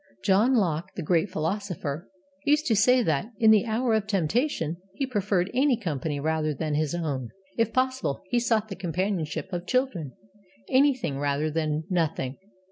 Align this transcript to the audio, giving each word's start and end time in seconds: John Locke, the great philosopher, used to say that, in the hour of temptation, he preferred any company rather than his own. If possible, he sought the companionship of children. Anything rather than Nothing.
John 0.23 0.55
Locke, 0.55 0.95
the 0.95 1.03
great 1.03 1.29
philosopher, 1.29 2.09
used 2.43 2.65
to 2.65 2.75
say 2.75 3.03
that, 3.03 3.27
in 3.37 3.51
the 3.51 3.67
hour 3.67 3.93
of 3.93 4.07
temptation, 4.07 4.77
he 4.95 5.05
preferred 5.05 5.51
any 5.53 5.77
company 5.77 6.19
rather 6.19 6.55
than 6.55 6.73
his 6.73 6.95
own. 6.95 7.29
If 7.55 7.71
possible, 7.71 8.23
he 8.31 8.39
sought 8.39 8.69
the 8.69 8.75
companionship 8.75 9.53
of 9.53 9.67
children. 9.67 10.13
Anything 10.67 11.19
rather 11.19 11.51
than 11.51 11.83
Nothing. 11.87 12.39